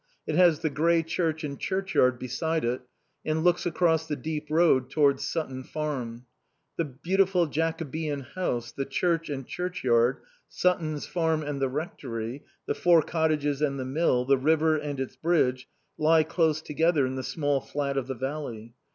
It 0.25 0.33
has 0.33 0.61
the 0.61 0.71
grey 0.71 1.03
church 1.03 1.43
and 1.43 1.59
churchyard 1.59 2.17
beside 2.17 2.65
it 2.65 2.81
and 3.23 3.43
looks 3.43 3.67
across 3.67 4.07
the 4.07 4.15
deep 4.15 4.47
road 4.49 4.89
towards 4.89 5.23
Sutton's 5.29 5.69
farm. 5.69 6.25
The 6.75 6.85
beautiful 6.85 7.45
Jacobean 7.45 8.21
house, 8.21 8.71
the 8.71 8.85
church 8.85 9.29
and 9.29 9.45
church 9.45 9.83
yard, 9.83 10.17
Sutton's 10.49 11.05
farm 11.05 11.43
and 11.43 11.61
the 11.61 11.69
rectory, 11.69 12.43
the 12.65 12.73
four 12.73 13.03
cottages 13.03 13.61
and 13.61 13.79
the 13.79 13.85
Mill, 13.85 14.25
the 14.25 14.39
river 14.39 14.75
and 14.75 14.99
its 14.99 15.15
bridge, 15.15 15.67
lie 15.99 16.23
close 16.23 16.63
together 16.63 17.05
in 17.05 17.13
the 17.15 17.21
small 17.21 17.59
flat 17.61 17.95
of 17.95 18.07
the 18.07 18.15
valley. 18.15 18.73